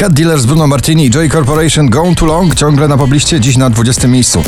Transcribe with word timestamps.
Cat 0.00 0.12
Dealers, 0.12 0.46
Bruno 0.46 0.66
Martini 0.66 1.06
i 1.06 1.10
Joy 1.10 1.28
Corporation 1.28 1.90
Gone 1.90 2.14
Too 2.14 2.26
Long 2.26 2.54
ciągle 2.54 2.88
na 2.88 2.96
pobliście, 2.96 3.40
dziś 3.40 3.56
na 3.56 3.70
20 3.70 4.08
miejscu. 4.08 4.42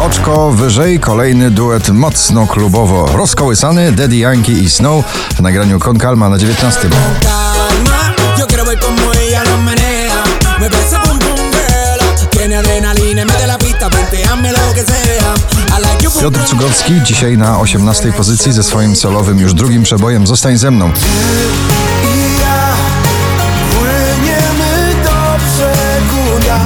Oczko 0.00 0.50
wyżej, 0.50 1.00
kolejny 1.00 1.50
duet 1.50 1.88
mocno 1.88 2.46
klubowo 2.46 3.06
rozkołysany, 3.16 3.92
Daddy 3.92 4.16
Yankee 4.16 4.52
i 4.52 4.70
Snow 4.70 5.04
w 5.36 5.40
nagraniu 5.40 5.80
Con 5.80 6.00
Calma 6.00 6.28
na 6.28 6.38
19. 6.38 6.88
Tiene 12.44 12.56
adrenalina 12.56 13.22
y 13.22 13.24
mete 13.24 13.46
la 13.46 13.56
pista. 13.56 13.88
Lo 13.88 14.74
que 14.74 14.84
Piotr. 16.20 16.40
Cugowski 16.44 17.02
dzisiaj 17.02 17.38
na 17.38 17.58
18 17.58 18.12
pozycji 18.12 18.52
ze 18.52 18.62
swoim 18.62 18.96
solowym 18.96 19.40
już 19.40 19.54
drugim 19.54 19.82
przebojem 19.82 20.26
Zostań 20.26 20.56
ze 20.56 20.70
mną. 20.70 20.92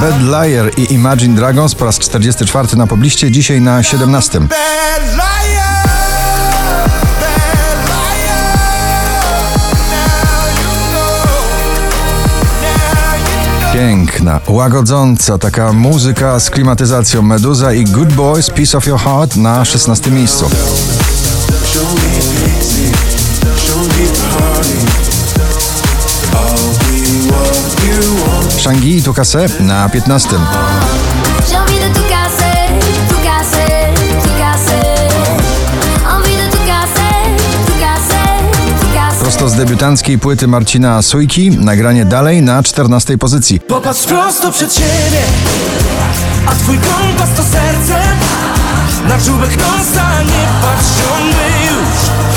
Bad 0.01 0.21
Liar 0.21 0.71
i 0.77 0.93
Imagine 0.93 1.35
Dragons 1.35 1.75
po 1.75 1.85
raz 1.85 1.99
44 1.99 2.77
na 2.77 2.87
pobliście, 2.87 3.31
dzisiaj 3.31 3.61
na 3.61 3.83
17. 3.83 4.39
Piękna, 13.79 14.39
łagodząca, 14.47 15.37
taka 15.37 15.73
muzyka 15.73 16.39
z 16.39 16.49
klimatyzacją 16.49 17.21
Meduza 17.21 17.73
i 17.73 17.85
Good 17.85 18.13
Boys 18.13 18.49
Piece 18.49 18.77
of 18.77 18.87
Your 18.87 18.99
Heart 18.99 19.35
na 19.35 19.65
16 19.65 20.11
miejscu. 20.11 20.49
Shanghi 28.59 28.97
i 28.97 29.03
Tukase 29.03 29.49
na 29.59 29.89
15. 29.89 30.29
debiutanckiej 39.59 40.19
płyty 40.19 40.47
Marcina 40.47 41.01
Sujki, 41.01 41.51
nagranie 41.51 42.05
dalej 42.05 42.41
na 42.41 42.63
14 42.63 43.17
pozycji. 43.17 43.59
Popatrz 43.59 44.03
prosto 44.03 44.51
przed 44.51 44.73
siebie, 44.73 45.21
a 46.45 46.51
twój 46.55 46.77
kompas 46.77 47.29
to 47.35 47.43
serce. 47.43 47.99
Na 49.07 49.17
czubek 49.25 49.57
nosa 49.57 50.21
nie 50.23 50.47
patrz. 50.61 50.89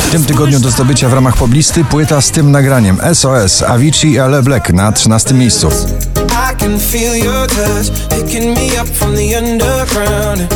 W 0.06 0.10
tym 0.10 0.24
tygodniu 0.24 0.60
do 0.60 0.70
zdobycia 0.70 1.08
w 1.08 1.12
ramach 1.12 1.36
poblisty 1.36 1.84
płyta 1.84 2.20
z 2.20 2.30
tym 2.30 2.50
nagraniem 2.50 2.98
SOS, 3.14 3.62
Avicii 3.62 4.12
i 4.12 4.18
Ale 4.18 4.42
Black 4.42 4.70
na 4.70 4.92
13 4.92 5.34
miejscu. 5.34 5.68
I 5.68 6.56
can 6.56 6.80
feel 6.80 7.24
your 7.24 7.46
touch 7.46 8.08
picking 8.08 8.58
me 8.58 8.82
up 8.82 8.88
from 8.94 9.16
the 9.16 9.38
underground. 9.38 10.54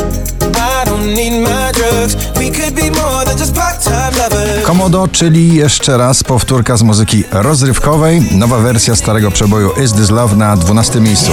Komodo, 4.63 5.07
czyli 5.07 5.55
jeszcze 5.55 5.97
raz 5.97 6.23
powtórka 6.23 6.77
z 6.77 6.81
muzyki 6.83 7.23
rozrywkowej, 7.31 8.21
nowa 8.31 8.57
wersja 8.57 8.95
starego 8.95 9.31
przeboju 9.31 9.71
Is 9.83 9.93
This 9.93 10.09
Love 10.09 10.35
na 10.35 10.57
12 10.57 10.99
miejscu. 10.99 11.31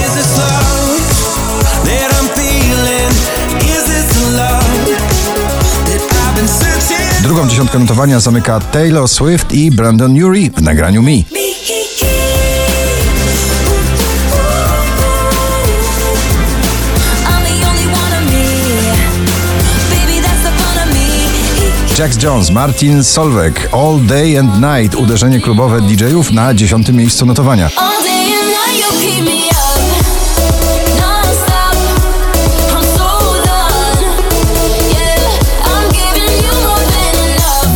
Drugą 7.21 7.47
dziesiątkę 7.47 7.79
notowania 7.79 8.19
zamyka 8.19 8.59
Taylor 8.59 9.07
Swift 9.07 9.51
i 9.51 9.71
Brandon 9.71 10.23
Urie 10.23 10.51
w 10.51 10.61
nagraniu 10.61 11.01
Me. 11.03 11.44
Jax 21.99 22.17
Jones, 22.23 22.51
Martin 22.51 23.03
Solveig, 23.03 23.69
All 23.71 23.99
Day 24.01 24.37
and 24.37 24.61
Night, 24.61 24.95
uderzenie 24.95 25.39
klubowe 25.39 25.81
DJ-ów 25.81 26.31
na 26.31 26.53
dziesiątym 26.53 26.95
miejscu 26.95 27.25
notowania. 27.25 27.69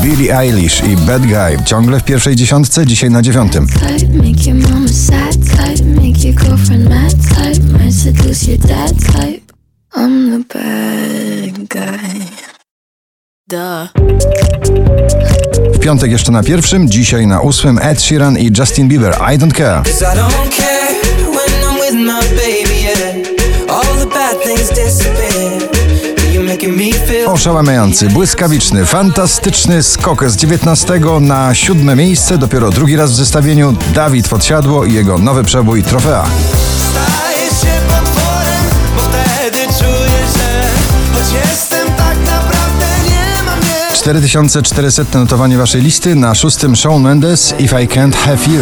Billie 0.02 0.38
Eilish 0.38 0.84
i 0.84 0.98
Bad 0.98 1.26
Guy 1.26 1.66
ciągle 1.66 2.00
w 2.00 2.04
pierwszej 2.04 2.36
dziesiątce, 2.36 2.86
dzisiaj 2.86 3.10
na 3.10 3.22
dziewiątym. 3.22 3.68
I'm 9.96 10.30
the 10.30 10.40
bad 10.54 11.68
guy. 11.68 11.79
Duh. 13.50 13.90
W 15.74 15.80
piątek 15.80 16.12
jeszcze 16.12 16.32
na 16.32 16.44
pierwszym, 16.44 16.90
dzisiaj 16.90 17.28
na 17.28 17.42
ósmym 17.42 17.80
Ed 17.82 18.02
Sheeran 18.02 18.38
i 18.38 18.52
Justin 18.60 18.88
Bieber 18.88 19.14
I 19.14 19.40
Don't 19.40 19.58
Care. 19.58 19.84
Oszałamiający, 27.26 28.08
błyskawiczny, 28.08 28.86
fantastyczny 28.86 29.84
skok 29.84 30.30
z 30.30 30.36
19 30.36 31.00
na 31.22 31.56
siódme 31.56 31.96
miejsce, 31.96 32.38
dopiero 32.38 32.70
drugi 32.70 32.96
raz 32.96 33.12
w 33.12 33.16
zestawieniu 33.16 33.76
Dawid 33.94 34.30
Podsiadło 34.30 34.86
i 34.86 34.94
jego 34.94 35.18
nowy 35.18 35.44
przebój 35.44 35.84
Trofea. 35.84 36.26
4400 44.10 45.20
notowanie 45.20 45.58
waszej 45.58 45.82
listy, 45.82 46.16
na 46.16 46.36
szóstym 46.36 46.76
Shawn 46.76 47.02
Mendes 47.02 47.54
If 47.60 47.84
I 47.84 47.88
Can't 47.88 48.16
Have 48.16 48.38
You. 48.48 48.62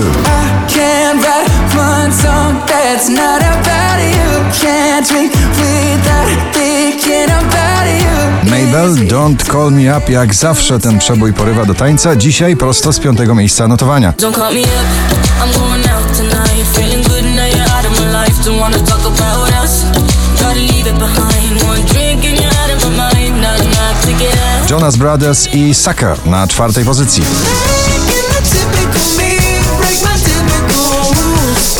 Mabel, 8.43 8.95
Don't 8.95 9.51
Call 9.51 9.71
Me 9.71 9.97
Up, 9.97 10.11
jak 10.11 10.35
zawsze 10.35 10.79
ten 10.79 10.99
przebój 10.99 11.33
porywa 11.33 11.65
do 11.65 11.73
tańca, 11.73 12.15
dzisiaj 12.15 12.55
prosto 12.55 12.93
z 12.93 12.99
piątego 12.99 13.35
miejsca 13.35 13.67
notowania. 13.67 14.13
Jonas 24.87 24.97
Brothers 24.97 25.53
i 25.53 25.73
Sucker 25.73 26.25
na 26.25 26.47
czwartej 26.47 26.85
pozycji. 26.85 27.23
Breaking 27.23 28.25
the 28.29 28.41
typical 28.41 29.17
me, 29.17 29.29
break 29.77 30.01
my 30.01 30.19
typical 30.19 31.13
rules. 31.23 31.77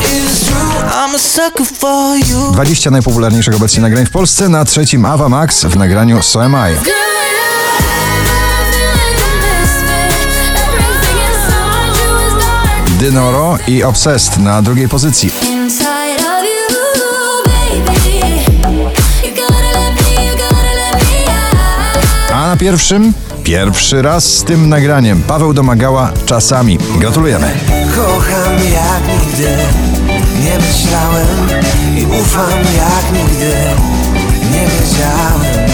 It's 0.00 0.46
true, 0.46 0.82
I'm 0.90 1.14
a 1.14 1.18
sucker 1.18 1.66
for 1.66 2.16
you. 2.16 2.52
20 2.52 2.90
najpopularniejszych 2.90 3.56
obecnie 3.56 3.82
nagrań 3.82 4.06
w 4.06 4.10
Polsce, 4.10 4.48
na 4.48 4.64
trzecim 4.64 5.04
Ava 5.04 5.28
Max 5.28 5.64
w 5.64 5.76
nagraniu 5.76 6.22
So 6.22 6.44
Am 6.44 6.52
I. 6.52 6.76
Dynoro 13.00 13.58
i 13.66 13.82
Obsessed 13.82 14.38
na 14.38 14.62
drugiej 14.62 14.88
pozycji. 14.88 15.57
pierwszym. 22.58 23.12
Pierwszy 23.44 24.02
raz 24.02 24.24
z 24.24 24.44
tym 24.44 24.68
nagraniem. 24.68 25.22
Paweł 25.22 25.52
domagała 25.52 26.12
czasami. 26.26 26.78
Gratulujemy. 26.98 27.46
Kocham 27.96 28.54
jak 28.54 29.20
nigdy, 29.20 29.56
nie 30.44 30.58
myślałem 30.58 31.26
i 31.96 32.20
ufam 32.20 32.58
jak 32.76 33.22
nigdy, 33.22 33.54
nie 34.52 34.66
wiedziałem. 34.66 35.67